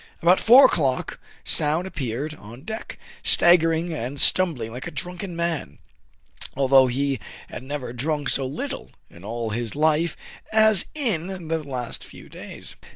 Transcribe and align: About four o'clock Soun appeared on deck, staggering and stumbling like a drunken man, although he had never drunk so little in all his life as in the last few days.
About 0.23 0.39
four 0.39 0.65
o'clock 0.65 1.19
Soun 1.43 1.85
appeared 1.85 2.33
on 2.33 2.63
deck, 2.63 2.97
staggering 3.21 3.93
and 3.93 4.19
stumbling 4.19 4.71
like 4.71 4.87
a 4.87 4.89
drunken 4.89 5.35
man, 5.35 5.77
although 6.55 6.87
he 6.87 7.19
had 7.49 7.61
never 7.61 7.93
drunk 7.93 8.27
so 8.29 8.47
little 8.47 8.89
in 9.11 9.23
all 9.23 9.51
his 9.51 9.75
life 9.75 10.17
as 10.51 10.87
in 10.95 11.49
the 11.49 11.61
last 11.61 12.03
few 12.03 12.29
days. 12.29 12.75